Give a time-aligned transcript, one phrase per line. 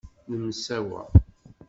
[0.29, 1.01] Nemsawa.